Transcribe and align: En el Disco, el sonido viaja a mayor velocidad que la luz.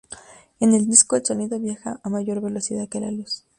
En 0.59 0.73
el 0.73 0.87
Disco, 0.87 1.15
el 1.15 1.23
sonido 1.23 1.59
viaja 1.59 1.99
a 2.01 2.09
mayor 2.09 2.41
velocidad 2.41 2.89
que 2.89 2.99
la 2.99 3.11
luz. 3.11 3.45